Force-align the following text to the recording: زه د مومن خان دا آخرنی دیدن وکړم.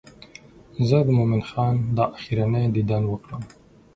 زه 0.87 0.97
د 1.05 1.07
مومن 1.17 1.41
خان 1.49 1.75
دا 1.97 2.05
آخرنی 2.17 2.63
دیدن 2.75 3.03
وکړم. 3.07 3.41